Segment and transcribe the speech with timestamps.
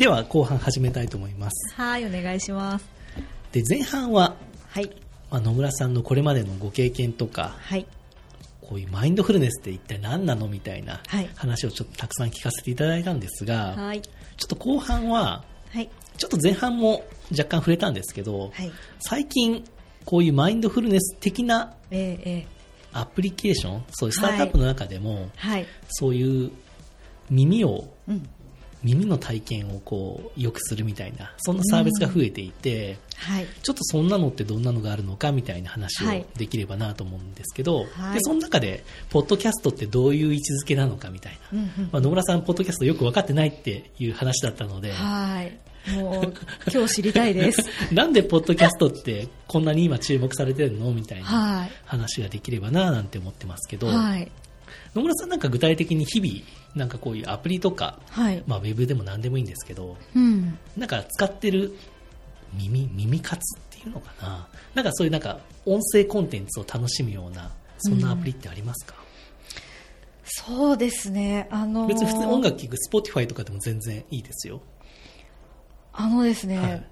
[0.00, 1.74] では後半始めたいと思います。
[1.74, 2.88] はいお願いします。
[3.52, 4.34] で前半は、
[4.70, 4.90] はい。
[5.30, 7.86] まあ、野村さんのこれまでのご経験とかはい。
[8.62, 11.28] こういうマインドフルネスって一体何なのみたいなはい。
[11.34, 14.00] 話をちょっとたくさん聞かせていただいたんですが、はい。
[14.00, 14.10] ちょ
[14.46, 15.90] っと後半ははい。
[16.16, 18.72] ちょっと前半も若干触れたんですけど、はい。
[19.00, 19.62] 最近
[20.06, 22.46] こういうマインドフルネス的なえー、え
[22.94, 25.66] アプリケーションそういうスタートアップの中でも、ー、はい。
[25.90, 26.52] そういう
[27.28, 28.26] 耳をうん
[28.82, 33.46] 耳の体験をこう良くするみたいなそんなサービスが増えていて、はい。
[33.62, 36.26] ちょっとそんなのってどんなのがあるのかみたいな話をはい。
[36.36, 38.14] できればなと思うんですけど、はい。
[38.14, 45.58] でその中でポッドキャストってどういう位置づけなのかみたいな、うんうんまあ、野村さんポッドキャストよく分かってないっていう話だったので、はい。
[45.94, 46.34] もう
[46.72, 47.62] 今日知りたいです。
[47.92, 51.70] なんでポッドキャストってこんなに今注目されてるのみたいなはい。
[51.84, 54.30] 話ができればななんて思ってますけど、はい
[54.94, 58.42] 野村さんなんか具体的に日々なんかこういうアプリとか、はい。
[58.46, 60.58] まあ、ウェブでも何でもいいんですけどうん。
[60.76, 61.76] なんか使ってる
[62.54, 64.48] 耳耳活っていうのかな？
[64.74, 68.96] なんかそういうなんか音声コンテンツを楽しむようなそんなアプリってありますか、
[70.24, 71.46] そうですね。
[71.50, 74.60] あのー別に普通に音楽聴く Spotify とかでも全然いいですよ、
[75.92, 76.84] あのですね、はい。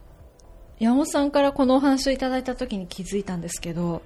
[0.79, 4.03] 山本さんからこのお話をいただいた時に気づいたんですけど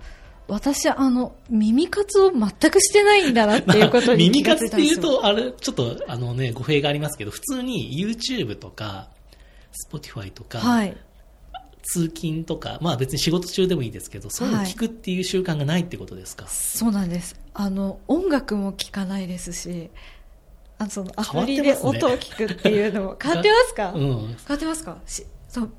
[0.49, 9.09] 私あの耳活を全くしてないんだなっていうことに気耳がつ活っていうとあれちょっとあのね語弊がありますけど普通に YouTube とか
[9.91, 10.97] Spotify とか、はい。
[11.85, 17.35] 通勤とか、まあ別に仕事中でもいいですけど、そういうの聞くっていう習慣がないってことですか、そうなんです。
[17.55, 19.91] あの音楽も聴かないですし
[20.79, 24.01] あのそのアプリで音を聞くっていうのも 変わってますか、うん。
[24.01, 24.99] 変わってますか？
[25.07, 25.71] しそう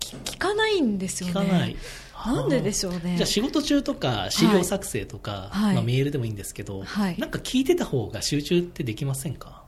[0.00, 1.32] き聞かないんですよね。
[1.32, 1.76] 聞かない。
[2.26, 9.62] なんででしょうねじゃあ仕事中とか資料作成とか、はいまあ、メールでもいいんですけど、はいなんか聞いてた方が集中ってできませんか？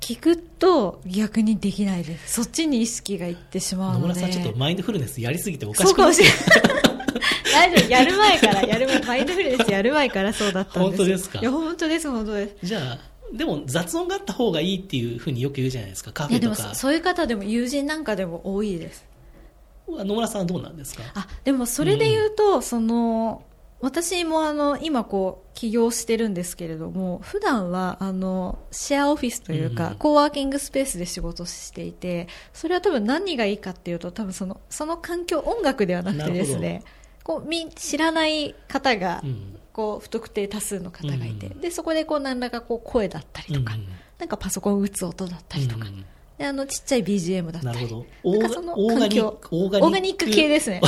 [0.00, 6.38] 聞くと逆にできないですそっちに意識がいってしまうので野村さんちょっとマインドフルネスやりすぎておかしくそうかもしれいない。
[7.52, 7.90] 大丈夫。
[7.90, 10.96] やる前から、やる前、マインドフルネスやる前からそうだったんです。
[10.96, 11.38] 本当ですか？
[11.38, 12.66] いや、本当です、本当です。
[12.66, 12.98] じゃあ、
[13.34, 16.74] でも雑音があった方がいいっていうふうによく言うじゃないですか、カフェとか。
[16.74, 19.06] そういう方でも、友人なんかでも多いです。
[19.88, 21.02] 野村さんはどうなんですか？
[21.14, 23.44] あ、でも、それで言うと、その、
[23.80, 29.96] 私もあの、今こう、起業してるんですけれども、普段は、あの、シェアオフィスというか、うん。
[29.96, 36.82] コーワーキングスペースで仕事していて、それは多分何がいいかっていうと、多分その、その環境、音楽ではなくてですね、
[37.22, 39.58] こう、み、知らない方がう、ん。
[39.72, 41.60] こう不特定多数の方がいて、うん。
[41.60, 43.88] でそこでこう何らかこう声だったりとか、うんうん。
[44.18, 45.84] なんかパソコン打つ音だったりとか、
[46.38, 47.64] あのちっちゃい BGM だったり。
[47.64, 48.06] なるほど。
[48.22, 50.80] オーガニック、オーガニック系ですね。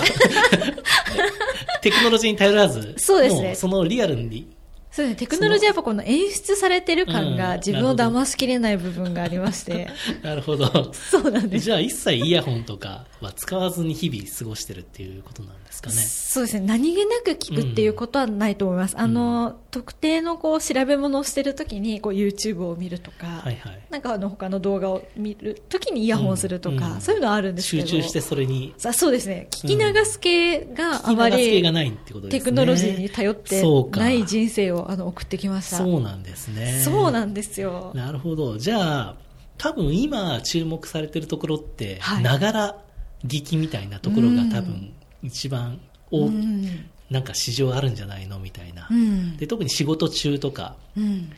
[1.81, 3.48] テクノロジーに頼らず、 そうですね。
[3.50, 4.48] もそのリアルに、
[4.91, 5.16] そうですね。
[5.16, 9.88] テクノロジーはやっぱこの演出されてる感うんが自分を騙しきれない部分がありまして、
[10.22, 10.92] なるほど。
[10.92, 11.64] そうなんです。
[11.64, 15.97] じゃあ一切イヤホンとかは使わずに日々過ごしてるっていうことなんですかね。
[15.97, 16.67] そうですね。
[16.67, 23.81] 何気なく聞くっていうことはないと思います、あの特定のこう調べ物をしてるときにこう YouTube を見るとか、はいはい。
[23.91, 27.87] なんかあの他の動画を見るときにイヤホンするとか、うんそういうのはあるんですけど。
[27.87, 29.49] 集中してそれに、さそうですね。
[29.50, 32.39] 聞き流す系があまりがないってことですね。
[32.41, 33.62] テクノロジーに頼って
[33.99, 35.79] ない人生をあの送ってきました。
[35.79, 36.83] そうなんですね。
[36.85, 37.93] そうなんですよ。
[37.95, 38.59] なるほど。
[38.59, 39.17] じゃあ、
[39.56, 42.23] 多分今注目されてるところって、はい。
[42.23, 42.88] ながら
[43.27, 44.93] 聞きみたいなところが多分
[45.23, 45.81] 一番
[46.11, 46.91] 大きうん。
[47.11, 48.87] なんか市場あるんじゃないのみたいな。
[48.91, 49.37] うん。
[49.37, 51.33] で特に仕事中とか、うん。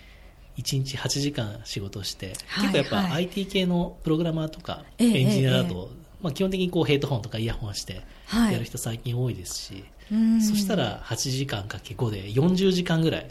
[0.59, 3.25] 1日8時間仕事して、はい結構やっぱはい。
[3.25, 8.53] IT 系のプログラマーとかええエンジニアだえと、まあ、基本的にこうヘッドホンとかイヤホンしてはい。
[8.53, 10.43] やる人最近多いですし、うん。
[10.43, 13.31] そしたら8時間かけ5で40時間ぐらい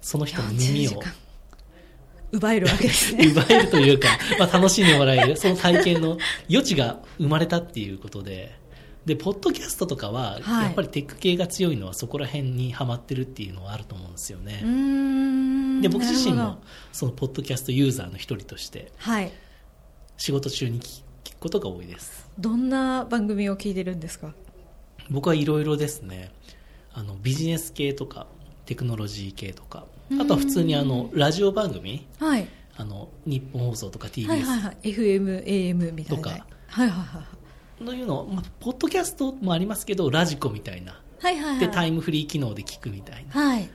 [0.00, 1.02] その人の耳40を
[2.32, 3.26] 奪えるわけですね。
[3.32, 6.18] 奪えるというか、まあ、楽しんでもらえるその体験の
[6.50, 8.60] 余地が生まれたっていうことで。
[9.04, 10.64] でポッドキャストとかははい。
[10.66, 14.60] やっぱりテック系が強いのはそこら辺にはまってるっていうのはあると思うんですよね。
[15.82, 16.62] で僕自身も
[16.92, 19.32] そのポッドキャストユーザーの一人としてはい
[20.16, 22.28] 仕事中に聞聞くことが多いです。
[22.38, 24.34] どんな番組を聞いてるんですか？
[25.10, 26.30] 僕はいろいろですね。
[26.94, 28.28] あのビジネス系とか
[28.66, 29.86] テクノロジー系とか
[30.20, 32.06] あとは普通にあのラジオ番組？
[32.18, 32.48] はい。
[32.76, 34.76] あの日本放送とか TBS はいはいはい。
[34.82, 36.22] FM、AM みたいな。
[36.22, 36.30] とか。
[36.30, 37.24] はいはいは
[37.80, 38.02] いのい。
[38.02, 41.00] うの、まあ、ポッドキャストもありますけどラジコみたいな。
[41.20, 41.58] はいはいはい。
[41.60, 43.40] でタイムフリー機能で聞くみたいな。
[43.40, 43.70] はい。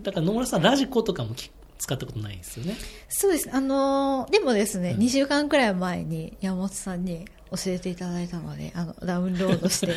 [0.00, 2.76] だから野村さんラジコとかも聞使ったことないんですよね？
[3.08, 3.50] そうです。
[3.52, 5.00] あのーでもですね、うん。
[5.00, 9.94] 2週間くらい前に山本さんに教えていただいたので、あの、ダウンロードして、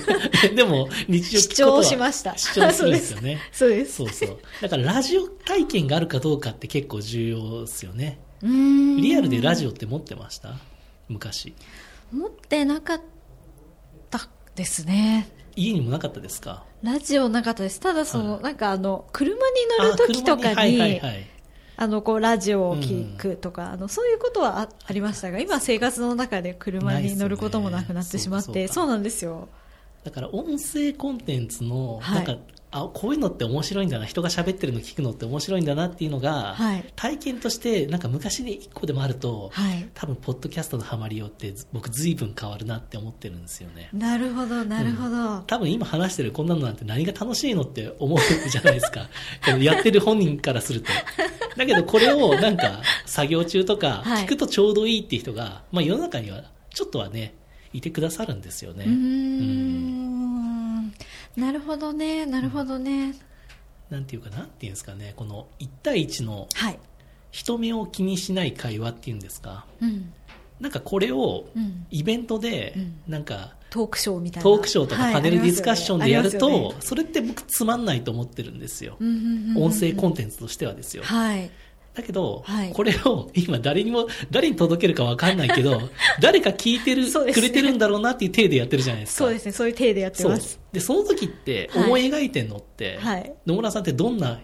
[0.54, 2.36] でも日常視聴しました。
[2.38, 3.40] 視聴するんですよね。
[3.52, 3.92] そうです。
[3.96, 4.38] そうそう。
[4.62, 8.18] だからラジオ体験があるかどうかって結構重要ですよね。
[8.42, 8.96] うーん。
[9.02, 10.54] リアルでラジオって持ってました？
[11.08, 11.54] 昔。
[12.12, 13.00] 持ってなかっ
[14.10, 15.28] たですね。
[15.56, 16.64] 家にもなかったですか？
[16.82, 17.80] ラジオなかったです。
[17.80, 18.42] ただその、はい。
[18.44, 19.40] なんかあの車に
[19.78, 21.26] 乗る時とかにはいはいはい
[21.76, 29.48] あのこうラジオを聞くとか、あのそういうことはあありましたが今生活の中で車に乗ることもなくなってしまって、ねそうなんですよ。
[30.04, 32.24] だから音声コンテンツの、はい。
[32.26, 32.42] なんか
[32.76, 36.84] あこういうのって面白いんだな人が喋ってるの聞くのって面白いんだなっていうのが、はい。
[36.96, 39.88] 体験としてなんか昔に1個でもあると、はい。
[39.94, 43.90] 多分ポッドキャストのハマりようってず僕随分変わるなって思ってるんですよね。
[43.92, 48.18] なるほどなるほど、多分今話してるこんなのなんて何が楽しいのって思う
[48.50, 49.08] じゃないですか。
[49.60, 50.90] やってる本人からすると
[51.56, 54.24] だけどこれをなんか作業中とかはい。
[54.24, 57.34] 聞くとちょうどいいっていう人が、まあ、世の中にはちょっとはね
[57.72, 58.84] いてくださるんですよね。
[58.84, 60.92] うーん。
[61.36, 63.12] なるほどねなるほどね、
[63.90, 66.78] なんていうかなんていうんですかねこの1対1のはい。
[67.32, 69.66] 人目を気にしない会話っていうんですか。
[69.82, 70.12] うん
[70.60, 71.86] なんかこれをうん。
[71.90, 73.00] イベントでうん。
[73.08, 74.44] なんかトークショーみたいな。
[74.44, 78.96] トークショーとかはいパネルディスカッションでやると、それって僕つまんないと思ってるんですよ、
[79.56, 81.50] 音声コンテンツとしてはですよ、はい。
[81.92, 82.72] だけど、はい。
[82.72, 85.80] これを今誰にも誰に届けるかわかんないけど
[86.20, 87.32] 誰か聞いてる、ね。
[87.32, 89.24] くれてるんだろうなっていう体でやってるじゃないですか。
[89.24, 89.52] そうですね。
[89.52, 90.60] そういう体でやってます。
[90.72, 91.84] でその時ってはい。
[91.84, 93.32] 思い描いてるのって、はい。
[93.44, 94.40] 野村さんってどんな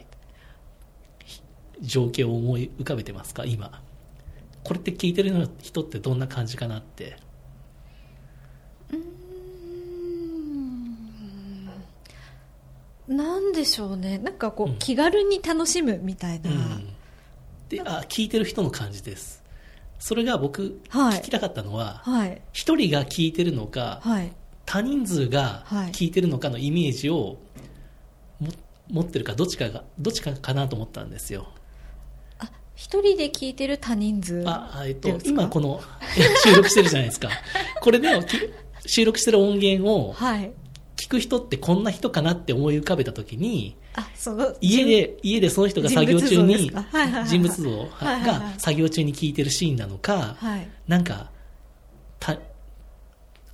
[1.80, 3.80] 情景を思い浮かべてますか今？
[4.62, 7.16] これって聞いてる人ってどんな感じかなって。
[13.08, 14.18] なんでしょうね。
[14.18, 14.76] なんかこう、うん。
[14.76, 16.88] 気軽に楽しむみたいな、うん。
[17.68, 19.42] であ聞いてる人の感じです。
[19.98, 21.18] それが僕、はい。
[21.18, 22.40] 聞きたかったのははい。
[22.52, 24.32] 一人が聞いてるのか、はい。
[24.64, 25.90] 他人数がはい。
[25.90, 27.38] 聞いてるのかのイメージを
[28.38, 28.48] も
[28.88, 31.48] 持ってるかどっちかがどっちかかなと思ったんですよ。
[31.48, 31.59] あ
[32.80, 34.42] 一人で聞いてる多人数。
[34.46, 35.82] ああえっと今この
[36.42, 37.28] 収録してるじゃないですか。
[37.82, 38.08] これで
[38.86, 40.50] 収録してる音源をはい。
[40.96, 46.70] 聞く人ってこんな人かなって思い浮かべた時にあその家で家でその人が作業中に
[47.26, 50.66] 人物像が作業中に聞いてるシーンなのかはい。
[50.88, 51.30] なんか
[52.18, 52.38] た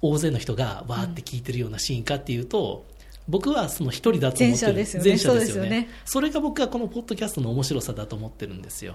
[0.02, 2.87] 大勢の人がわーって聞いてるようなシーンかっていうと、
[3.28, 4.73] 僕はその一人だと思ってる。
[4.75, 5.88] 前者ですよね。
[6.05, 8.94] それが僕はこのポッドキャストの面白さだと思ってるんですよ、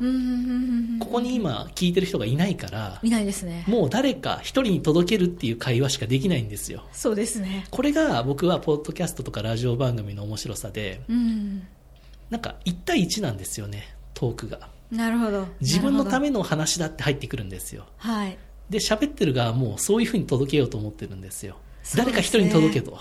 [0.99, 3.65] ここに今聞いてる人がいないからいないですね。
[3.67, 6.83] もう誰か一人に届けるっていう会話しかできないんですよ。
[6.91, 7.65] そうですね。
[7.69, 11.67] これが僕はポッドキャストとかラジオ番組の面白さでうん。
[12.29, 14.69] なんか1対1なんですよねトークが。
[14.89, 15.47] なるほど。
[15.59, 17.85] 自分のためめの話だって入ってくるんですよ。
[17.97, 18.37] はい。
[18.69, 21.55] で喋ってる側もそういうふうに届けようと思ってるんですよ。
[21.55, 21.59] ね。
[21.95, 22.97] 誰か一人に届けと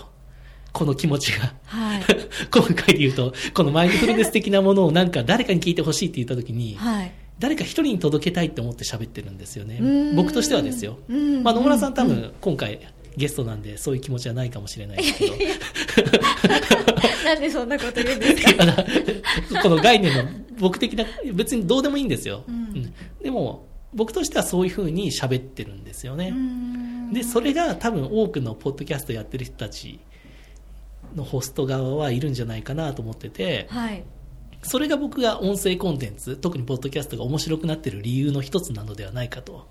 [0.73, 1.53] この気持ちが。
[1.65, 2.03] はい。
[2.51, 7.11] 今回で言うとこのマインドフルネス的なものをなんか誰かに聞いてほしいって言った時にはい。
[7.39, 9.65] 誰か一人に届けたいって思って喋ってるんですよ。
[9.65, 9.83] ねう
[10.13, 10.15] ん。
[10.15, 11.41] 僕としてはですよ、うん。
[11.43, 12.79] まあ、野村さん多分今回
[13.17, 15.33] ゲストなんでそういう気持ちはないかもしれないですけど。
[17.25, 18.63] なんでそんなこと言うんですか？
[19.63, 20.23] この概念の
[20.59, 22.55] 僕的な別にどうでもいいんですよ、うん。
[22.55, 22.93] うん。
[23.23, 27.11] でも僕としてはそういうふうに喋ってるんですよね、うん。
[27.13, 29.99] でそれが多分多くのポッドキャストやってる人たち
[31.15, 34.03] のホスト側はいるんじゃないかなと思っててはい。
[34.63, 39.67] それが僕が音声コンテンツ特にポッドキャストが面白くなってる理由の一つなのではないかと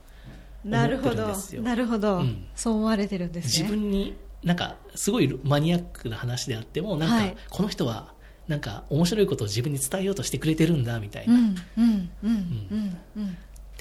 [0.65, 1.27] なるほど。
[1.63, 2.45] なるほど、うん。
[2.55, 3.69] そう思われてるんですね。
[3.69, 7.37] 自分になんかすごいマニアックな話であってもなんか、はい。
[7.49, 8.13] この人は
[8.47, 11.35] なんか面白いことを自分に伝えようとしてくれてるんだみたいな、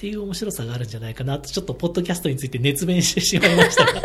[0.06, 3.84] っうんうんうんうんうんていう面白さがあるんじゃないかなとちょっとポッドキャストについて熱弁してしまいました。
[3.84, 4.00] が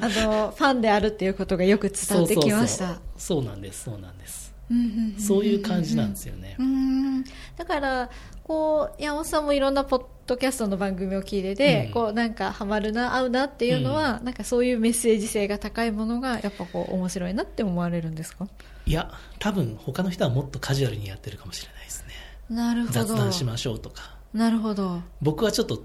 [0.00, 3.00] あのファンであるっていうことがよく伝わってきました。
[3.16, 4.52] そうなんですそうなんです。
[4.70, 6.56] うんうんうんうんそういう感じなんですよね。
[6.58, 6.62] う。
[6.64, 7.22] ん
[7.56, 8.10] だから
[8.42, 11.92] こう山本さんもいろんなポッドキャストの番組を聞いてて、うん。
[11.92, 18.48] こうなんかハマるな合うなっていうのは、なんかそういうメッセージ性が高いものがやっぱこう面白いなって思われるんですか？
[18.86, 22.14] いや、多分他の人はもっとカジュアルにやってるかもしれないですね。
[22.50, 23.04] なるほど。
[23.04, 24.13] 雑談しましょうとか。
[24.34, 25.00] なるほど。
[25.22, 25.82] 僕はちょっと、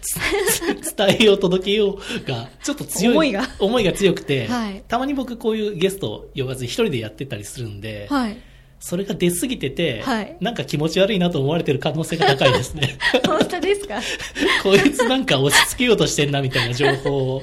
[0.00, 3.14] つ 伝えよう、届けようが、ちょっと強い。
[3.14, 3.48] 思いが。
[3.58, 4.82] 思いが強くて、はい。
[4.88, 8.36] たまに僕こういうゲストを呼ばずに一人でやってたりするんで、はい
[8.84, 12.98] それが出過ぎてて、はいなんか気持ち悪いなと思われてる可能性が高いですね。
[13.24, 14.00] 本当ですか？
[14.64, 17.42] こいつなんか押し付けようとしてんなみたいな情報を。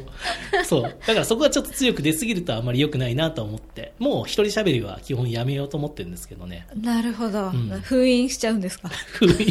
[0.65, 0.83] そう。
[0.83, 6.67] だからそこはちょっと強く出過ぎるとあまり良くないなと思って、もう一人喋りは基本やめようと思ってるんですけどね。
[6.81, 8.89] なるほど、ん封印しちゃうんですか？
[8.89, 9.49] 封印、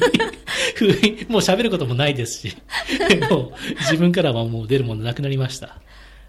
[0.75, 2.55] 封印、もう喋ることもないですし、
[3.31, 5.79] もう自分からはもう出るものなくなりました。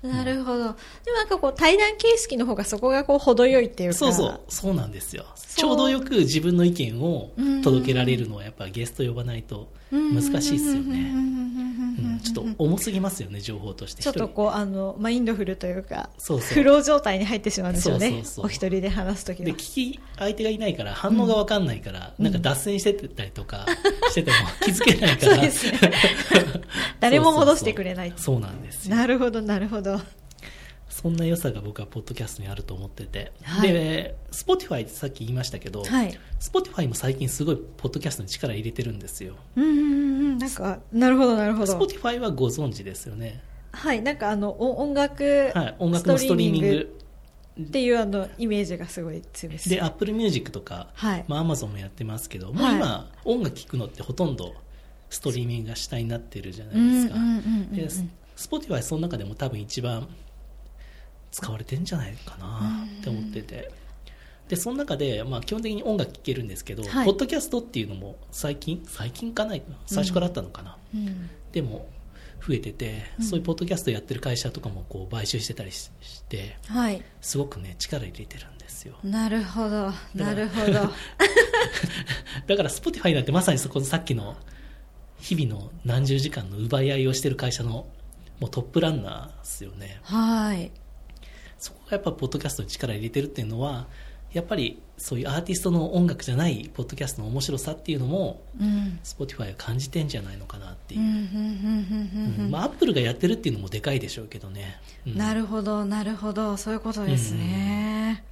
[0.01, 0.59] なるほど。
[0.59, 0.73] でも
[1.17, 3.97] なんかこう対談形式の方がそこがこう程よいっていうか。
[3.97, 5.25] そうそう、そうなんですよ。
[5.55, 7.31] ちょうどよく自分の意見を
[7.63, 10.59] 届けられるのはやっぱゲスト呼ばないと難しいですよね。
[10.69, 10.79] うん。
[10.79, 10.79] うん。
[10.79, 11.63] うんうんうん
[11.99, 14.03] うんうんちょっと重すぎますよね情報として。
[14.03, 16.53] ちょっとこうあのマインドフルというかそうそう。
[16.55, 18.09] フロー状態に入ってしまうんですよね。
[18.09, 18.45] そうそうそう。
[18.45, 19.45] お一人で話すときは。
[19.45, 19.55] で聞
[19.93, 23.65] き相手がいないから反応が分かんないから、なんか脱線してたりとか
[24.11, 25.37] してても 気づけないから。
[25.37, 25.51] ね。
[26.99, 28.13] 誰も戻してくれない。
[28.17, 28.95] そうなんですよ。
[28.95, 29.99] なるほどなるほど
[31.01, 33.71] そんな良さが僕はポッドキャストにあると思ってて、はい。
[33.71, 36.19] で Spotify ってさっき言いましたけど、はい。
[36.41, 39.35] Spotify も最近すごいポッドキャストに力入れてるんですよ。
[39.55, 39.83] うんうんう
[40.33, 41.79] んなんかなるほどなるほど。
[41.79, 43.41] Spotify はご存知ですよね、
[43.71, 44.01] はい。
[44.01, 46.99] なんかあのお音楽はい、音楽のストリーミング
[47.61, 49.69] っていうあのイメージがすごい強いです。
[49.69, 51.25] で Apple Music とか、はい。
[51.29, 54.53] まあ、Amazon もやってますけどもうはい今、音楽聴くのってほとんど
[55.09, 57.73] ストリーミングが主体になってるじゃないですか、うんうんうんうんうん。
[57.73, 57.87] で
[58.35, 60.09] Spotify その中でも多分一番
[61.31, 63.71] 使われてるんじゃないかなって思ってて、
[64.49, 67.05] でその中で、まあ、基本的に音楽聴けるんですけど、はい。
[67.05, 71.29] ポッドキャストっていうのも最近最近かない最初からあったのかな、うん。
[71.51, 71.87] でも
[72.45, 73.25] 増えてて、うん。
[73.25, 77.01] そういうポッドキャストやってる会社とかもこう買収してたりししてはい。
[77.21, 78.95] すごくね力入れてるんですよ。
[79.03, 80.73] なるほどなるほど。
[82.47, 84.35] だから Spotify なんてまさにそこのさっきの
[85.19, 87.85] 日々の何十時間の奪い合いをしてる会社の
[88.39, 89.99] もうトップランナーですよね。
[90.01, 90.71] はい
[91.59, 93.87] そこがやっぱポッドキャストに力入れてるっていうのは
[94.33, 98.99] やっぱりそういうアーティストの音楽じゃないポッドキャストの面白さっていうのもうん。
[99.03, 101.01] Spotify は感じてんじゃないのかなっていう。
[101.01, 102.51] う、んうんうんうんうんうん。
[102.51, 105.17] まあ、Apple がやってるっていうのもでかいでしょうけどね、うん。
[105.17, 106.57] なるほどなるほど。
[106.57, 108.23] そういうことですね。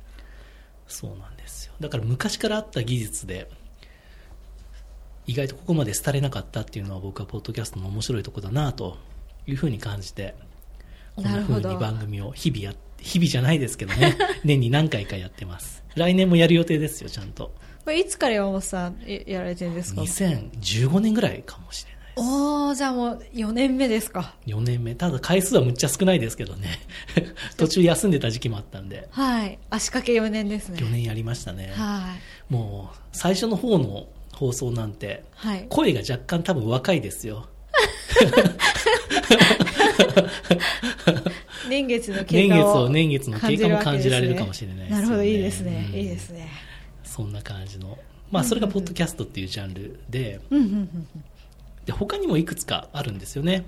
[0.88, 1.74] そうなんですよ。
[1.80, 3.50] だから昔からあった技術で
[5.26, 8.98] 意外とここまで廃れなかったっていうのは僕はポッドキャストの面白いところだなと
[9.46, 10.36] いうふうに感じて
[11.16, 14.18] こんなふうに番組を日々やって日々じゃないですけどね。
[14.44, 15.84] 年に何回かやってます。
[15.96, 17.54] 来年もやる予定ですよちゃんと。
[17.84, 22.20] これいつから山本さんややられてるんですか？2015年ぐらいかもしれないです。
[22.20, 24.36] おーじゃあもう4年目ですか。
[24.46, 24.96] 4年目。
[24.96, 26.80] ただ回数はむっちゃ少ないですけどね。
[27.58, 29.08] 途中休んでた時期もあったんで。
[29.12, 29.58] はい。
[29.70, 30.80] 足掛け4年ですね。
[30.80, 31.72] 4年やりましたね。
[31.76, 32.16] は
[32.50, 32.54] い。
[32.54, 35.66] もう最初の方の放送なんてはい。
[35.70, 37.48] 声が若干多分若いですよ
[41.68, 45.02] 年月の経年月過をを年月の経過も感じられるかもしれれないですよね。
[45.02, 45.24] なるほど。
[45.24, 46.50] いいですね、うんいいですね。
[47.04, 47.98] そんな感じの。
[48.32, 50.42] まあそれがポッドキャストっていうジャンルで。
[50.50, 51.08] うんうんうん
[51.88, 53.64] で他にもいくつかあるんですよね。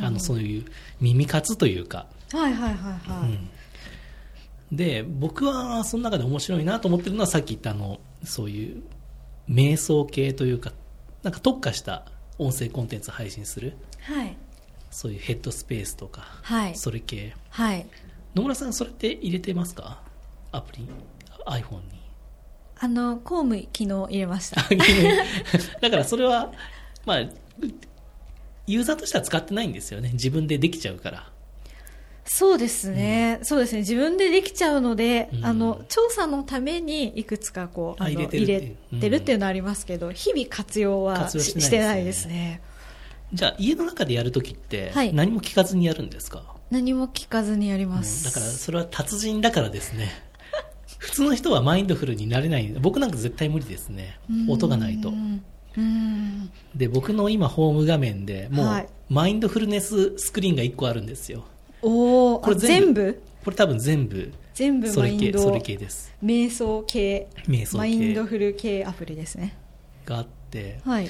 [0.00, 0.64] あのそういう
[1.00, 3.30] 耳活というか、はいはいはいはい、
[4.70, 4.76] うん。
[4.76, 8.82] で僕はその中で面白いなと思ってるのはさっき言ったあのそういう
[9.50, 10.72] 瞑想系というか
[11.24, 12.04] なんか特化した
[12.38, 13.76] 音声コンテンツ配信する。
[14.02, 14.36] はい
[14.90, 16.74] そういうヘッドスペースとか、はい。
[16.76, 17.34] それ系。
[17.50, 17.86] はい。
[18.34, 20.02] 野村さんそれって入れてますか？
[20.52, 20.88] アプリ
[21.46, 21.98] ？iPhone に。
[22.80, 24.62] あの公務昨日入れました。
[25.80, 26.52] だからそれは
[27.04, 27.20] まあ
[28.66, 30.10] ユーザーとしては使ってないんですよね。
[30.12, 31.30] 自分でできちゃうから。
[32.30, 33.78] そうですね、そうですね。
[33.78, 35.46] 自分でできちゃうので、うん。
[35.46, 38.58] あの調査のためにいくつかこう入れてるっていう。
[38.58, 41.40] 入れてるっていうのはありますけど、日々活用はね。
[41.40, 42.60] してないですね
[43.32, 45.12] じゃあ家の中でやるときってはい。
[45.12, 50.10] 何も聞かずにやるんですか、何も聞かずにやりうんます、だからそれは達人だからですね。
[50.98, 52.66] 普通の人はマインドフルになれない。
[52.80, 54.18] 僕なんか絶対無理ですね。
[54.48, 55.10] 音がないと。
[55.10, 55.42] うん。
[55.76, 58.84] うんで僕の今ホーム画面でもはい。
[58.84, 61.44] うマインドフルネススクリーンが1個あるんですよ。
[61.82, 63.02] おおこれ全部？
[63.02, 63.22] 全部？
[63.44, 64.32] これ多分全部。
[64.54, 65.38] 全部それマインド。
[65.38, 66.12] 系それ系です。
[66.24, 67.28] 瞑想系。
[67.46, 67.78] 瞑想系。
[67.78, 69.56] マインドフル系アプリですね。
[70.04, 70.80] があって。
[70.84, 71.08] はい。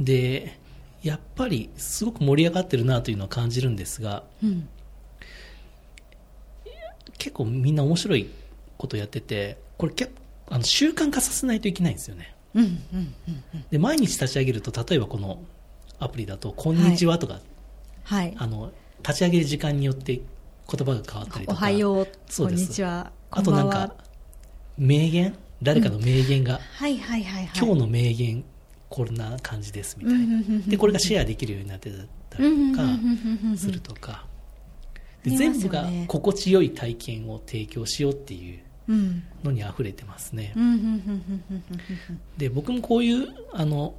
[0.00, 0.58] で
[1.02, 4.68] やっぱりすごく盛り上がってるなというのは感じるんですがうん。
[7.18, 8.30] 結構みんな面白い
[8.78, 10.12] ことやっててこれ結
[10.48, 12.34] あの習慣化させないといけないんですよね。
[12.54, 13.14] うんうんうん
[13.54, 13.64] うん。
[13.70, 15.40] で毎日立ち上げると例えばこの
[15.98, 17.40] アプリだと「こんにちは」とか、
[18.04, 18.34] はい。
[18.36, 20.24] あの立ち上げる時間によって言
[20.66, 22.62] 葉が変わったりとおかはようこんそうです。
[22.62, 23.94] にちはあとなんか
[24.76, 25.36] 名言？
[25.62, 27.50] 誰かの名言が、はいはいはいはい。
[27.56, 28.44] 今日の名言
[28.92, 31.90] こんな感じですみたいな、でこれがシェアできるようになって
[32.28, 32.88] たりとか
[33.56, 34.26] するとか。
[35.24, 38.58] で全部が心地よい体験を提供しようっていう
[38.88, 39.22] うん。
[39.44, 40.52] のに溢れてますね、
[42.36, 43.94] で僕もこういうあの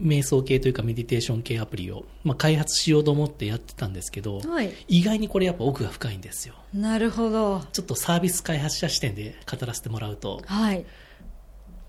[0.00, 4.72] 瞑想系というかメディテーション系アプリを、まあ、開発しようと思ってやってたんですけど、うんはい。
[4.88, 6.54] 意外にこれやっぱ奥が深いんですよ。
[6.72, 7.62] なるほど。
[7.72, 10.84] ちょっとサービス開発者視点で語らせてもらうとはい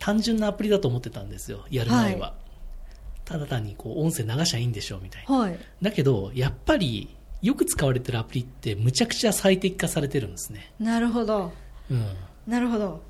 [0.03, 2.33] 単純なアプリだと思ってたんですよやる前は、は
[3.24, 5.33] ただ単にこう音声流しゃいいんでしょうみたいな。
[5.33, 5.57] はい。
[5.81, 11.53] だけどやっぱりよく使われてるアプリってむちゃくちゃ最適化されてるんですね、なるほど。
[11.89, 12.05] うん、
[12.45, 13.01] なるほど。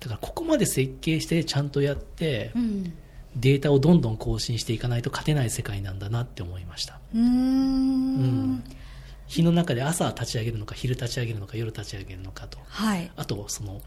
[0.00, 2.92] だからここまで設計してちゃんとやってうん。
[3.34, 7.00] データをどんどん更新していかないと勝てない世界なんだなって思いました。
[7.14, 8.62] うーん。
[9.26, 12.58] 日の中で朝立ち上げるのか昼立ち上げるのか夜立ち上げるのかと。
[12.68, 13.10] はい。
[13.16, 13.80] あとその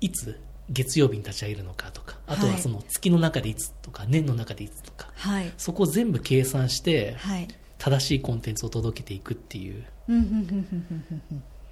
[0.00, 0.40] いつ
[0.70, 5.52] 月曜日に立ち上げるのかとかあとははいその月の中でいつとか年の中でいつとかはい。
[5.56, 7.48] そこを全部計算してはい。
[7.78, 9.84] 正しいコンテンツを届けていくっていう。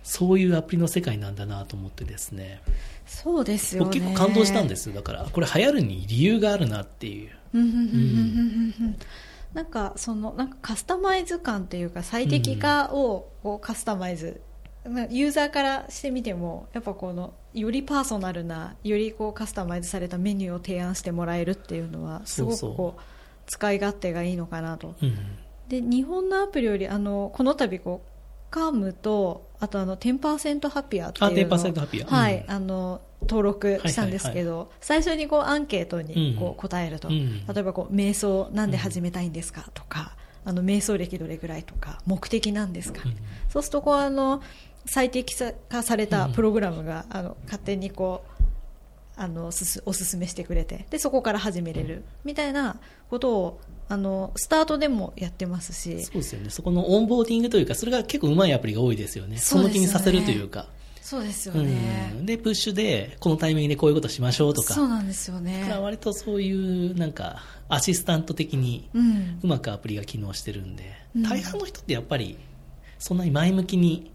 [0.05, 2.63] そういうアプリの世界なんだなと思ってですね。
[3.07, 3.87] そうですよね。
[3.87, 4.95] 僕結構感動したんですよ。
[4.95, 7.31] だからこれ流行るに理由があるなっていう。
[7.55, 8.97] うん。
[9.53, 14.41] なんかそのなんかカスタマイズ感っていうか最適化をこうカスタマイズ、
[14.89, 23.01] まあユーザーからしてみてもやっぱこのよりパーソナルなよりこうカスタマイズされたメニューを提案してもらえるっていうのはすごくこう
[23.47, 24.95] 使い勝手がいいのかなと。
[25.03, 25.17] うん
[25.69, 32.07] で日本のアプリよりあのこの度こうカームとあとあの10%ハピアってあいうのを10%ハピア。
[32.07, 40.15] はい、うんあの登録したんですけど、最初にこうアンケートにこう答えると、うん例えばこう瞑想なんで始めたいんですかとか、
[40.45, 43.17] あの瞑想歴どれぐらいとか目的なんですか、うん。
[43.49, 44.43] そうするとこうあの
[44.87, 45.35] 最適
[45.69, 48.43] 化されたプログラムが、あの勝手にこう
[49.17, 52.79] あのすすおすすめしてくれてでそこから始めれるみたいな
[53.09, 56.03] ことをあのスタートでもやってますし。
[56.05, 56.51] そうですよね。
[56.51, 59.39] そこのオンボーディングというかそれが結構うまいアプリが多いですよね。
[59.39, 59.81] そうですよね。
[59.81, 60.67] その気にさせるというか。
[61.01, 64.75] そうですようね、ん、でプッシュでこのタイミングでこういうことしましょうとか。
[64.75, 69.39] そうなんですよだからね、割とそういうなんかアシスタント的にうん。
[69.41, 70.83] うまくアプリが機能してるんで、
[71.15, 71.23] うん。
[71.23, 72.37] 大半の人ってやっぱり
[72.99, 74.11] そんなに前向きに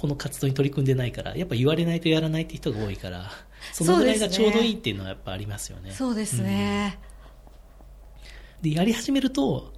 [0.00, 3.30] この活動に取り組んでないからやっぱ言われないとやらないって人が多いから
[3.74, 5.90] そのぐらいがちょうどいいっていうのはやっぱありますよね。
[5.90, 6.98] そうですね、
[8.62, 9.74] でやり始めると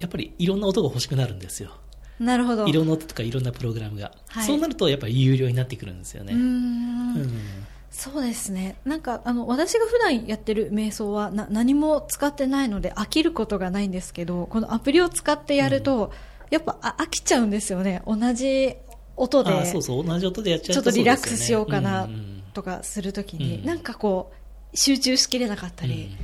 [0.00, 1.70] やっぱりいろんな音が欲しくなるんですよ。
[2.18, 2.66] なるほど。
[2.66, 4.44] いろんな音とかいろんなプログラムが、はい。
[4.44, 6.32] そうなるとやっぱり有料になってくるんですよね。
[6.34, 6.42] うーん。
[6.42, 7.40] うん。
[7.92, 8.74] そうですね。
[8.84, 16.10] なんかあの私が普段やってる瞑想はな何も使ってないので飽きることがないんですけどこのアプリを使ってやると、
[16.50, 18.02] やっぱあ飽きちゃうんですよね。
[18.04, 18.74] 同じ
[19.16, 22.08] 音であそうそう同じ音でやっちゃちょうとっとリラックスしようかな
[22.52, 23.64] とかするときに、うん。
[23.64, 24.32] なんかこ
[24.72, 25.90] う集中しきれなかったうん。
[25.90, 26.16] り、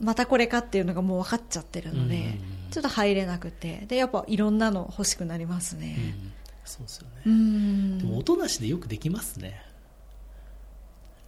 [0.00, 2.40] またこれかっていうのがもう分かっちゃってるので、うん。
[2.70, 6.32] ちょっと入れなくてでやっぱいろんなの欲しくなりますうんうねん。
[6.64, 7.22] そうですよね。
[7.26, 7.98] うん。
[7.98, 9.62] でも音なしでよくできますね。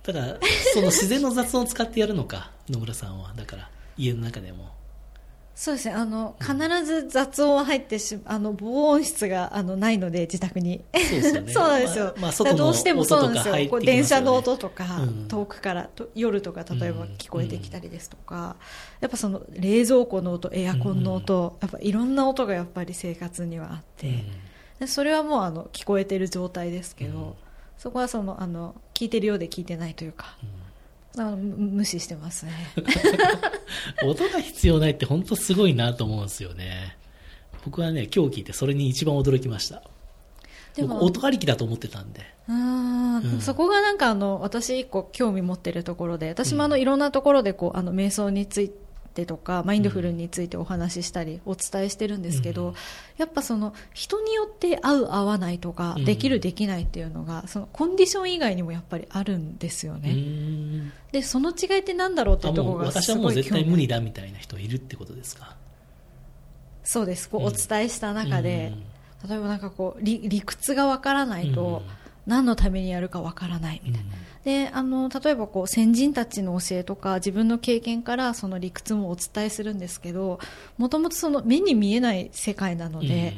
[0.02, 0.38] ただ
[0.72, 3.32] その自然の雑音を使ってやるのか野村さんは。
[3.34, 4.70] だから家の中でも
[5.56, 5.94] そうですね。
[5.94, 10.84] あの必ず雑音は入ってしあの防音室があのないので自宅に。
[10.92, 11.48] そうですよね。
[11.50, 13.54] そうなんですよ、まあどうしてもそうなんですよ。
[13.70, 15.28] こう電車の音とか、うん。
[15.28, 17.08] 遠くからと夜とか例えばうん。
[17.16, 18.56] 聞こえてきたりですとか、
[19.00, 24.24] やっぱその冷蔵庫の音エアコンの音、やっぱいろんな音がやっぱり生活にはあって、うん。
[24.80, 27.34] でそれはもうあの聞こえてる状態ですけど、うん。
[27.78, 30.36] そこはそのあの聞いてるようで聞いてないというか
[31.18, 32.52] あ無視してますね。
[34.04, 36.96] 音が必要ないって本当すごいなと思うんですよね。
[37.64, 39.82] 僕はね今日聞いてそれに一番驚きました。
[40.74, 42.20] でも僕音ありきだと思ってたんで。
[42.48, 43.40] うん。
[43.40, 48.85] そこがなんかあの私一個興味持ってるところで私もあのいろんなところでこうあの瞑想について
[49.24, 52.74] とかマインドフルについてお話ししたりお伝えしてるんですけど、うん
[53.16, 56.04] やっぱその人によって合う合わないとか、うん。
[56.04, 65.56] できるできないっていうのがそのコンディション以外にもやっぱりあるんですようね、でその違いってなんだろうっていあうところがすごはもう絶対無理だみたいな人いるってことですか？
[66.84, 67.30] そうです。
[67.30, 67.46] こううん。
[67.46, 68.74] お伝えした中で、
[69.26, 71.82] 例えばなんかこう理理屈がわからないと、
[72.26, 74.10] 何のためにやるかわからないみたいな、
[74.44, 80.40] であの例えばこう先人たちの教えとか自分の経験からその理屈もお伝えするんですけど
[80.76, 83.36] もともとその目に見えない世界なので、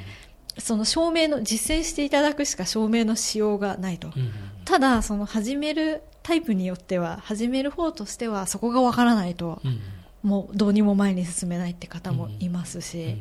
[0.58, 4.22] その証明の実践していただくしか証明のしようがないと、うん。
[4.22, 4.32] うん
[4.64, 9.80] ただその始めるタイプによっては始める方としてはそこがわからないと、うん。
[10.22, 13.20] もうどうにも前に進めないって方もいますし、うん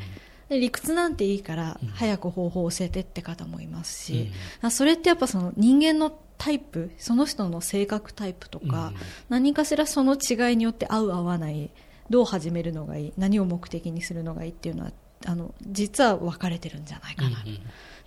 [0.49, 1.89] で理屈なんていいからうん。
[1.89, 4.31] 早く方法を教えてって方もいますし、
[4.61, 4.67] うん。
[4.67, 8.95] あそれってやっぱその人間のタイプその人の性格タイプとか、うん。
[9.29, 11.69] 何かしらその違いによって合う合わない
[12.09, 14.91] どう始めるのがいい何を目的にするのがいいっていうのは
[15.25, 17.59] あの実は分かれてるんじゃないかな、うんうん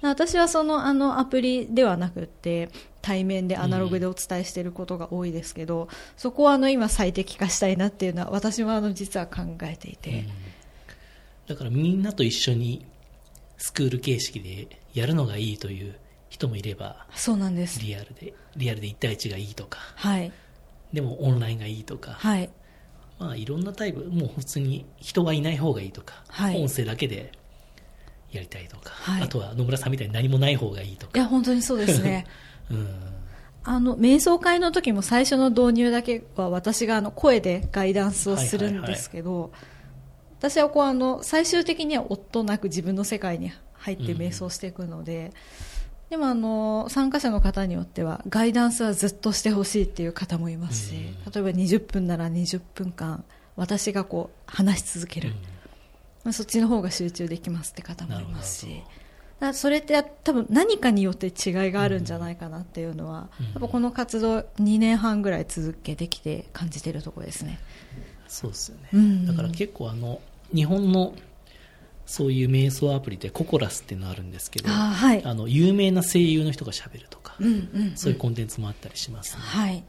[0.03, 2.71] 私はそのあのアプリではなくって
[3.03, 10.27] 対面でアナログでお伝えしていることが多いですけど、そこはあの今最適化したいなっていうのは私もあの実は考えていて、うん
[11.51, 12.87] だからみんなと一緒に
[13.59, 15.97] スクール形式でやるのがいいという
[16.29, 17.81] 人もいればそうなんです。
[17.81, 20.31] リアルでリアルで1対1がいいとかはい。
[20.93, 22.49] でもオンラインがいいとか、はい。
[23.19, 26.63] まあ、いろんなタイプもう普通に人がいない方がいいとか、はい。
[26.63, 27.33] 音声だけで
[28.31, 29.23] やりたいとか、はい。
[29.25, 32.27] あとは野村さんみたいに何もない方がいいとか、いや本当にそうですね。
[32.71, 32.89] うん、
[33.65, 39.51] あの瞑想会の時も最初の導入だけは私があの声でガイダンスをするんですけど、
[40.41, 45.35] 私はこうあの最終的には夫なく自分の世界に入って瞑想していくので、
[46.09, 53.23] でもあの参加者の方によってはガイダンスはずっとしてほしいっていう方もいますし、例えば20分なら20分間
[53.55, 55.35] 私がこう話し続ける、
[56.25, 58.83] まあ、そっちの方が集中できますって方もいますし。
[59.41, 61.33] だそれって多分何かによって違い
[61.73, 67.59] があるんじゃないかなっていうのは、やっぱこの活動2年半ぐらい続けてきて感じてるところですね。
[68.29, 69.27] そうですよね、うん。
[69.27, 70.21] だから結構あの
[70.55, 71.15] 日本の
[72.07, 77.97] そういう瞑想アプリでココラスっていうのあるんですけど、あはい、あの有名な声優の人がしゃべるとか、うんうんうん。
[77.97, 79.43] そういうコンテンツもあったりします、ね。
[79.43, 79.85] はい、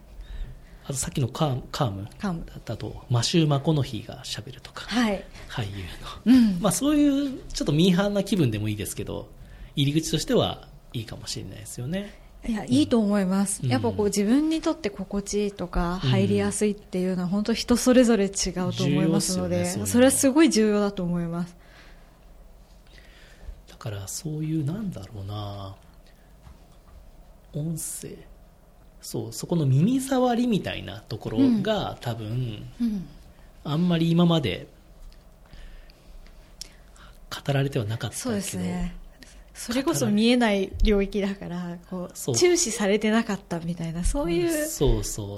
[0.83, 2.45] あとさっきのカームカームカーム。
[2.63, 5.83] だとマシュー・マコノヒーがしゃべるとか、はい、俳優
[6.25, 9.29] の、うん、まあ、そういうちょっとミーハーな気分でもいいですけど
[9.75, 13.69] 入り口としてはいいかもしれないですよねいやいいと思います、うん。
[13.69, 20.11] やっぱこう自分にとって心地いいとか入りやすいっていうのは本当人それぞれ違うと思いますのでねそれは。
[20.11, 21.55] すごい重要だと思います。
[23.69, 25.75] だからそういうなんだろうな
[27.53, 28.15] 音声。
[29.01, 33.07] そうそこの耳障りみたいなところが、多分うん。
[33.63, 34.67] あんまり今まで
[37.29, 38.95] 語られてはなかったけどそうですね
[39.61, 44.49] それこそ見えない領域だからこう注視されてなかったみたいなそういう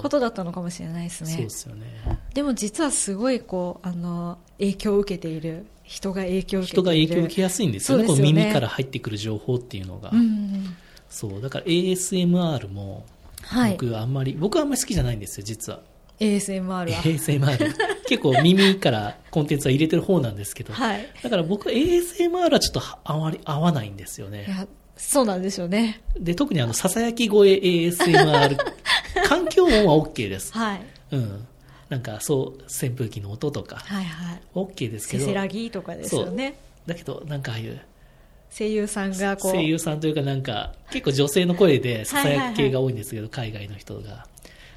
[0.00, 1.30] ことだったのかもしれないですね。
[1.30, 1.84] そうですよね。
[2.32, 6.82] でも実はすごいこうあの影響を受けている人が影響を受けている。
[6.82, 8.06] 人が影響を受けやすいんですよね。
[8.06, 8.20] ね。
[8.20, 10.76] 耳から入ってくる情報っていうのが、うんうん
[11.10, 11.42] そう。
[11.42, 13.04] だから ASMR も
[13.42, 13.72] はい。
[13.72, 15.80] 僕あんまり、僕はあんまり好きじゃないんですよ実は
[16.20, 16.86] ASMR は。
[16.86, 17.74] ASMR
[18.06, 21.06] 結構耳からコンテンツは入れてる方なんですけど、はい。
[21.22, 24.44] だから僕 ASMR はちょっとあまり合わないんですよね。
[24.46, 26.02] いやそうなんでしょうね。
[26.18, 28.56] で特にあのささやき声 ASMR
[29.26, 30.52] 環境音は OK です。
[30.52, 30.82] はい。
[31.12, 31.46] うん。
[31.88, 33.76] なんかそう扇風機の音とか。
[33.76, 34.40] はいはい。
[34.54, 35.24] OK ですけど。
[35.24, 36.54] せせらぎとかですよね。
[36.86, 37.80] だけどなんかああいう
[38.56, 39.52] 声優さんがこう。
[39.52, 44.26] 声優さんというかなんか結構女性の声でささやき系が多いんですけど、海外の人が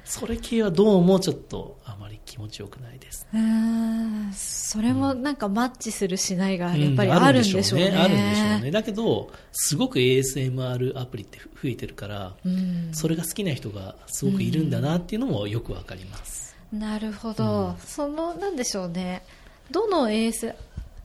[0.08, 3.26] それ系はどうもちょっとあまり気持ちよくないです。
[3.30, 8.70] うーんそれもなんかマッチするしないがやっぱりうあるんでしょうね,、あるんでしょうね。
[8.70, 12.88] だけどすごく ASMR アプリって増えてるから、うん。
[12.92, 19.22] それが好きな人がすごくいるんだなっていうのもよくわかります、なるほど、そのなんでしょうね。
[19.70, 20.10] どの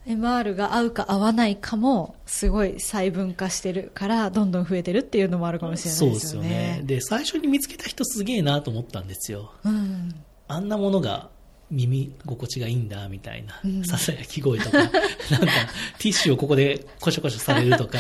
[0.08, 6.50] ASMR が合うか合わないかもすごい細分化してるからどんどん増えてるっていうのもあるかもしれなそいうでよですすよね。
[6.50, 9.54] ねで最初に見つけた人すげえなと思ったんですよ。
[9.64, 10.14] うん。
[10.48, 11.30] あんなものが
[11.72, 13.60] 耳心地がいいんだみたいな。
[13.64, 13.84] うん。
[13.86, 17.98] ささやき声とか、なんかティッシュをここでコショコショされるとか、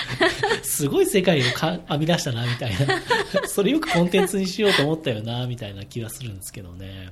[0.62, 7.10] すごい世界をか編み出したなみたいな、それよくコンテンツにしようと思ったよなみたいな気はするんですけどね。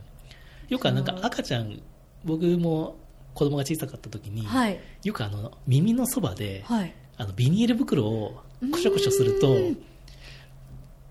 [0.69, 1.81] よくはなんか赤ちゃん、
[2.25, 2.97] 僕も
[3.39, 4.81] 子供が小さかった時に、はい。
[5.05, 6.93] よくあの耳のそばで、はい。
[7.17, 9.57] あのビニール袋をコショコショすると、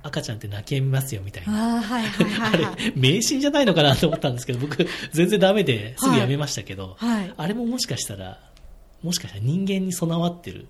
[0.03, 1.75] 赤ちゃんって泣き止みますよみたいな。
[1.75, 2.85] ああはいはいあはいはい。
[2.87, 7.33] れ、迷信じゃないのかなと思ったんですけど、僕、全然ダメですぐやめましたけど、はい。
[7.37, 8.41] あれももしかしたら、
[9.01, 10.67] もしかしたら人間に備わってる、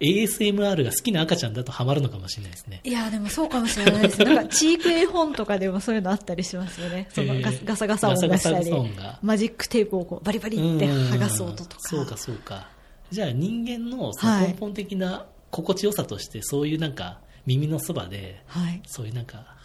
[0.00, 2.80] ASMR が好きな赤ちゃんだとハマるのかもしれないですね。
[2.84, 4.24] いやでもそうかもしれないです。
[4.24, 7.08] なんかチーク絵本とかでもそういうのあったりしますよね。
[7.10, 9.18] そのガえーガサガサ音がしたガサガりサ音が。
[9.22, 11.76] マジックテープをこうバリバリって剥がす音とか。
[11.80, 12.68] そうか、そうか。
[13.10, 14.48] じゃあ人間のそのはい。
[14.48, 18.82] 根本的な心地よさとして、そういうなんか耳のそばで、はい。
[18.86, 19.56] そういうなんか、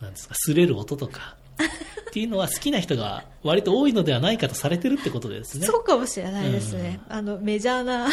[0.00, 1.36] なんですか、擦れる音とか、
[2.08, 5.66] っていうのは好きな人が割と多いのではないかとされてるってことですね。
[5.66, 8.12] そうかもしれないですね、あのメジャーなうん、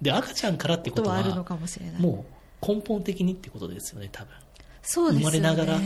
[0.00, 2.00] で赤ちゃんからってここととははあるのかもしれない。
[2.00, 2.26] も
[2.62, 4.34] う根本的にってことですよね多分。
[4.82, 5.38] そうですよね。
[5.38, 5.80] 生まれながら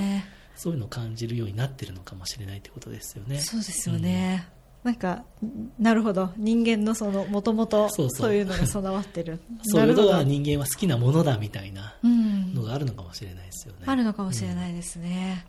[0.56, 3.40] そういうのを感じるようになってるのかもしれないってことですよね。
[3.40, 4.48] そうですよね、
[4.82, 5.24] なんか
[5.78, 6.30] なるほど。
[6.36, 8.34] 人間のそのもともとそう。
[8.34, 9.40] いうのが備わってる。
[9.64, 10.18] そういうことなるほど。
[10.18, 12.54] が人間は好きなものだみたいなうん。
[12.56, 15.46] のがあるのかもしれないですよね、あるのかもしれないですね、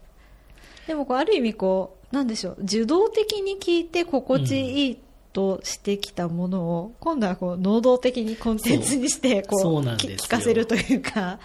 [0.88, 4.98] でもこうある意味こうなんでしょう受動的に聞いて心地いい
[5.34, 11.40] としてきたものを、今度はこう能動的にコンテンツにしてこそううなんです聞かせるというか。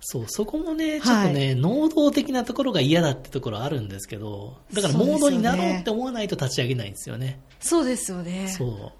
[0.00, 7.40] そうそこもねちょっとね、能動的なところが嫌だってところあるんですけどだからモードになろうって思わないと立ち上げないんですよね。
[7.58, 8.46] そうですよね。
[8.48, 8.92] そう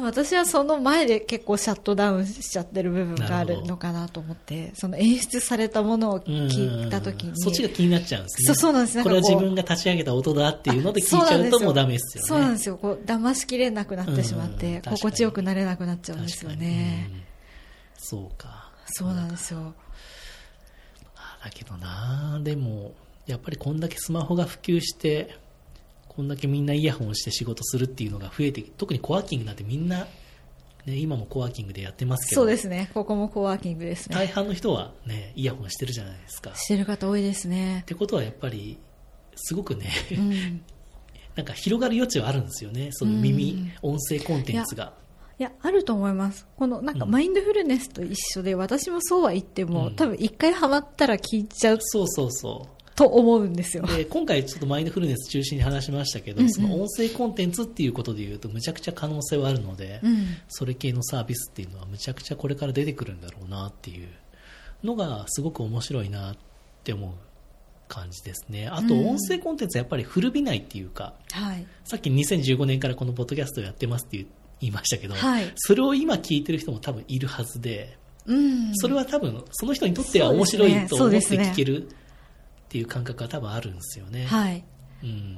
[0.00, 7.32] 私はその前で結構シャットダウンしちゃってる部分があるのかなと思ってその演出されたものを聞いた時に。
[7.38, 8.46] そっちが気になっちゃうんですね。
[8.46, 9.02] そうそうなんです。
[9.02, 12.28] これは自分が立ち上げた音だっていうので聞いちゃうともうダメですよね。
[12.28, 12.76] そうなんですよ。
[12.78, 14.58] こう騙しきれなくなってしまっうん。
[14.58, 17.22] て、心地よくなれなくなっちゃうんですよね、うん。
[17.98, 18.70] そうか。
[18.86, 19.74] そうなんですよ。
[21.44, 22.94] だけどなでも、
[23.26, 25.36] やっぱりこんだけスマホが普及して、
[26.16, 30.06] こんだけみんなイヤホンをして仕事するっていうのが増えて、特にコワーキングなんてみんな、
[30.84, 32.90] ね、今もコワーキングでやってますけど、そうですね。
[32.92, 34.16] ここもコワーキングですね。
[34.16, 36.50] 大半の人はね、イヤホンしてるじゃないですか。
[36.50, 37.84] っしてる方多いですね。
[37.86, 38.78] てことはやっぱり、
[39.36, 40.62] すごくね、うん。
[41.34, 44.92] なんか広がる余地はあるんですよね、その耳、音声コンテンツが。
[45.38, 46.46] いや、あると思います。
[46.56, 52.81] この、なんか、うんマインドフルネスと一緒で、私もそうは言っても、うん多分一回ハマったら聞いちゃうそうそうそう。
[52.94, 53.86] と思うんですよ。
[53.86, 60.26] で今回ちょっとマインドフルネス中心に話しましたけど、うんうんその音声コンテンツっていうことで言うとむちゃくちゃ可能性はあるので、うん。
[60.48, 64.08] それ系のサービスっていうのはむちゃくちゃこれから出てくるんだろうなっていう
[64.84, 66.36] のがすごく面白いなっ
[66.84, 67.10] て思う
[67.88, 71.66] 感じですねあとうん音声コンテンツやっぱり古びないっていうか、はい。
[71.84, 74.26] さっき2015年からこのポッドキャストをやってますって
[74.60, 78.74] 言いましたけど、はいそれを今聞いてる人も多分いるはずで、うん。
[78.76, 81.88] それは多分その人にとっては面白いと思って聞ける
[82.72, 84.24] っていう感覚が多分あるんですよね。
[84.24, 84.64] はい。
[85.02, 85.34] うん、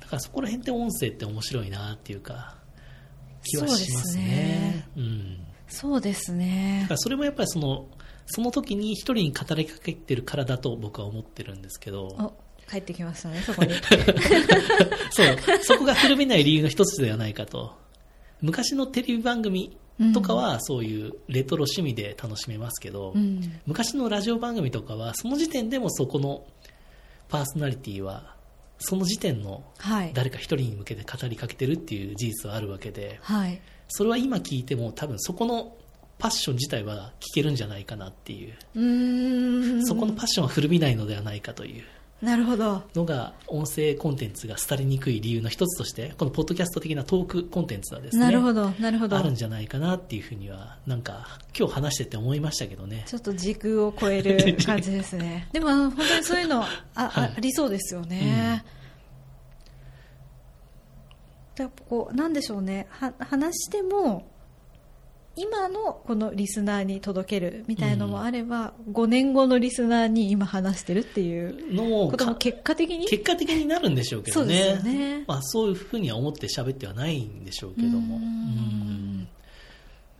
[0.00, 2.56] だからそこら辺って音声って面白いなっていうか
[3.44, 4.88] 気はそうしますですねね。
[4.96, 6.94] うん、そうですねだか。
[6.94, 7.86] らそれもやっぱりその
[8.24, 12.34] その時に一人に語りかけてるからだと僕は思ってるんですけどお、
[12.66, 13.74] 帰ってきましたね、 そこに。
[15.10, 17.76] そうそこが古びない理由の一つではないかと
[18.40, 19.76] 昔のテレビ番組
[20.14, 23.60] とかはそういうレトロ趣味で楽しめますけど、うん。
[23.66, 26.46] 昔のラジオ番組とかはその時点でもそこの
[27.28, 28.34] パーソナリティは
[28.78, 30.12] その時点のはい。
[30.14, 33.60] 誰か一人に向けて語りかけてるっていう事実はあるわけではい。
[33.88, 35.76] それは今聞いても多分そこの
[36.18, 38.54] パッション自体は聞けるんじゃないかなっていう。
[39.84, 41.84] そこのパッションは古びないのではないかという
[42.22, 42.82] なるほど。
[42.94, 49.22] のが音声コンテンツが廃れにくい理由の一つとしてこのポッドキャスト的なトークコンテンツはですねなるほど、なるほどあ。
[49.22, 51.26] るんじゃないかなっていうふうにはなんか
[51.58, 55.48] 今日話してて思いましたけどねちょっと時空を超える 感じですね。
[55.52, 56.70] でも、本当にそういうのあ、はい
[57.30, 58.64] あありそうですよね。
[61.56, 62.86] やっぱこう、なんでしょうね。
[62.90, 64.26] は話しても、
[65.40, 71.54] 今のこのリスナーに届けるみたいのもあれば、5年後のリスナーに今話してるっていう
[72.10, 73.06] こともか結果的に？
[73.06, 74.54] 結果的になるんでしょうけどね。
[74.54, 75.24] そうですよね。
[75.26, 78.20] まあ、そういうふうには思って喋ってはないんでしょうけども。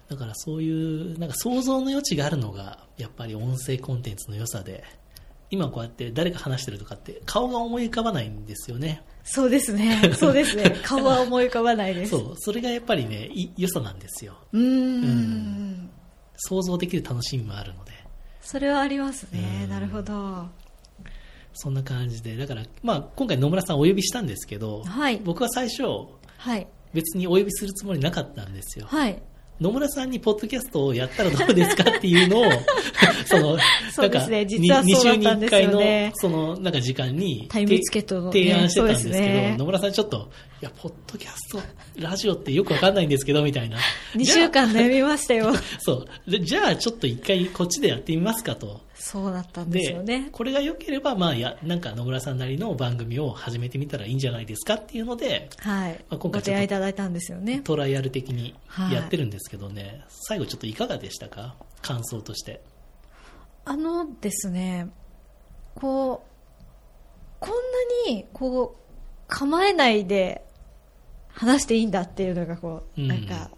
[0.08, 4.82] だからそういうなんか想像の余地があるのがやっぱり音声コンテンツの良さで
[5.50, 10.12] 今こうやって誰か話してるとかって顔が思い浮かばないんですよねそうですね。
[10.14, 10.76] そうですね。
[10.82, 12.10] 顔は思い浮かばないです。
[12.10, 15.90] そうそれがやっぱりねい良さなんですようーんうん
[16.36, 17.92] 想像できる楽しみもあるので
[18.40, 19.62] それはありますね。
[19.64, 20.46] うんなるほど。
[21.52, 25.82] そんな感じでだから、まあ、今回野村さんお呼びしたんですけど、はい僕は最初
[26.38, 26.66] はい。
[26.94, 29.22] 別にお呼びするつもりなかったんですよはい。
[29.60, 32.44] 野村さんにポッドキャストをやったらどうですかっていうのを、
[33.26, 40.30] その、なんか実はそうだったんですよね2週に1回の、その、なんか時間に、タイムチケット提案してたんですけど、野村さんちょっと、
[40.62, 41.62] いや、ポッドキャスト、
[41.96, 43.76] ラジオってよくわかんないんですけど、みたいな。
[44.14, 45.52] 2じゃあ週間悩みましたよ。
[45.80, 46.30] そう。
[46.30, 48.80] でじゃあ、ちょっと一回こっちでやってみますかと。
[49.00, 50.28] そうだったんですよね。
[50.30, 55.92] これが良ければ、まあ、や、なんか野村さんなりの番組を始めてみたらいいんじゃないですかっていうので、はい。
[56.10, 57.62] まあ今ご提回ちょっと案いただいたんですよね。
[57.64, 61.56] トライアル的にはいやってるんですけどね、最後ちょっといかがでしたか？
[61.82, 62.62] 感想として。
[63.64, 64.88] あのですね、
[65.74, 66.30] こう、
[67.40, 67.50] こん
[68.06, 68.80] なに、こう、
[69.28, 70.44] 構えないで
[71.28, 73.50] 話していいんだっていうのが、こう、うんなんか、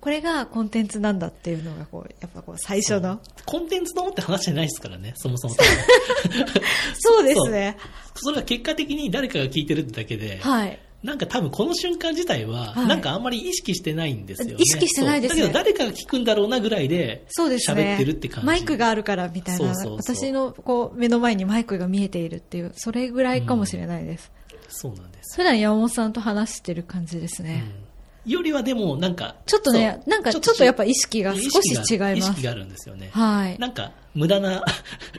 [0.00, 3.20] これがコンテンツなんだっていうのが、こう、やっぱこう、最初の。
[3.44, 5.54] コンテンツと思って話してないですからね、そもそも。
[6.98, 7.76] そうですね。
[8.14, 10.78] それが結果的に誰かが聞いてるってだけで、はい。
[11.08, 14.54] なんか多分この瞬間自体は、はいなんかあんまり意識してないんですよね。
[14.58, 17.82] 意識してないですねだけど誰かが聞くんだろうなぐらいで、そうですね。
[17.82, 18.46] 喋ってるって感じ。
[18.46, 19.58] マイクがあるからみたいな。
[19.58, 24.30] そうそうそう私のこう目の前にマイクが見えているっていう、それぐらいかもしれないです。
[24.68, 25.36] そうなんです。
[25.36, 27.64] 普段山本さんと話してる感じですね。
[27.82, 27.88] うん
[28.26, 32.16] よりはでも、なんか、ちょっとね、なんかちょっとやっぱ意識が少し違います。
[32.16, 33.08] 意識があるんですよね。
[33.12, 33.58] はい。
[33.58, 34.64] なんか、無駄な、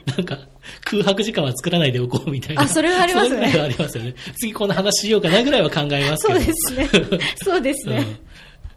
[0.06, 0.38] なんか、
[0.84, 2.62] 空白時間は作らないでおこうみたいな。
[2.62, 4.14] あそれはありますねそれはありますよね。
[4.38, 6.40] 次この話しようかなぐらいは考えますけど。
[6.40, 6.88] そうですね。
[7.44, 8.06] そうですね。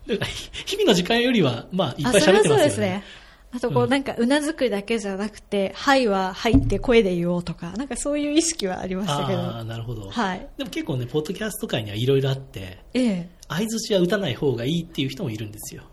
[0.07, 0.19] うん。
[0.65, 2.47] 日々の時間よりは、まあ、いっあ、ぱい喋ってますよね。
[2.49, 3.03] そうですね。
[3.55, 9.65] あとこう、うんなんか、うなずくだけじゃなくて、はいは入って声で言おうとか、なんかそういう意識はありましたけああ、ど。
[9.65, 10.09] なるほど。
[10.09, 10.47] はい。
[10.57, 13.29] でも結構ね、ポッドキャスト界にはいろいろあって、ええ。
[13.47, 15.83] 相づちは打たない方がいいっていう人もいるんですよ。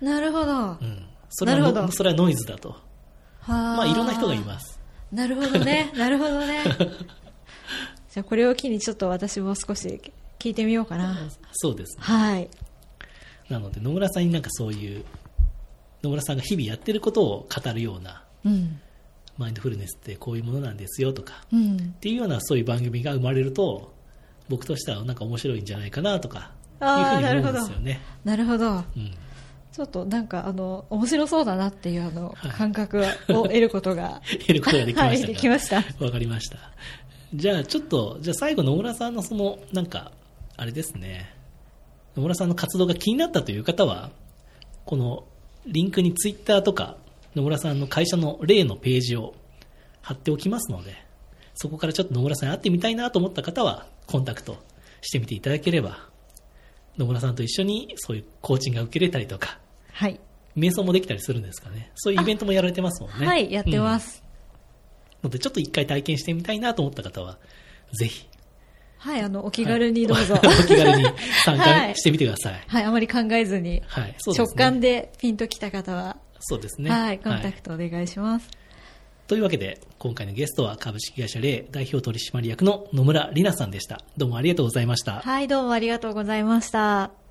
[0.00, 0.52] なるほど。
[0.52, 1.06] はうん。
[1.30, 2.76] それはのなるほどそれはノイズだと。
[3.48, 3.52] あ。
[3.52, 4.77] まあ、いろんな人がいます。
[5.12, 5.92] なるほどね。
[5.96, 6.64] なるほどね。
[8.10, 10.00] じゃあこれを機にちょっと私も少し
[10.38, 11.18] 聞いてみようかな。
[11.52, 12.04] そうですね。
[12.04, 12.48] はい。
[13.48, 15.04] なので、野村さんになんかそういう、
[16.02, 18.80] 野村さんが日々やってることを語るようなうん。
[19.38, 23.94] マインドフルネスってこういうものなんですよとか、うんっていうようなそういう番組が生まれると、
[24.48, 28.00] 僕としてはなんか面白いんじゃないかなとか、いうふうに思うんですよね。
[28.24, 29.14] なるほどうん
[29.72, 32.50] ちょっとなんかあの面白そうだなっていうあのはい。
[32.52, 34.22] 感覚を得ることが。
[34.40, 35.32] 得ることができまはいしたか？
[35.32, 35.76] できました。
[36.04, 36.56] わかりました。
[37.34, 40.12] じゃあちょっと、じゃあ最後野村さんのその、なんか、
[40.56, 41.34] あれですね、
[42.16, 44.10] 野村さんの活動が気になったという方は、
[44.86, 45.24] この
[45.66, 46.96] リンクにツイッターとか、
[47.36, 49.34] 野村さんの会社の例のページを
[50.00, 50.94] 貼っておきますので、
[51.54, 54.56] そこからちょっと野村さんに会ってみたいなと思った方は、コンタクト
[55.02, 56.08] してみていただければ、
[56.98, 59.58] 野村さんと一緒にそういうコーチングが受けれたりとか、
[59.92, 60.20] はい。
[60.56, 61.92] 瞑想もできたりするんですかね。
[61.94, 63.26] そういうイベントもやられてますもんね。
[63.26, 64.24] はいやってます、
[65.22, 67.38] ので、ちょっと一回体験してみたいなと思った方は、
[67.92, 68.28] ぜひ、
[68.98, 71.04] はいあのお気軽にどうぞ、 お気軽に
[71.44, 71.88] 参 はい。
[71.90, 72.60] 加してみてください。
[72.66, 74.46] はいあまり考えずに、はい、そうですね。
[74.46, 76.90] 直感でピンときた方は、そうですね。
[76.90, 78.48] はいコンタはいクトお願いします、
[79.28, 84.00] というわけで、今回のゲストは株式会社レイ代表取締役の野村里奈さんでした。
[84.16, 85.20] どうもありがとうございました。
[85.20, 87.27] はい、どうもありがとうございました。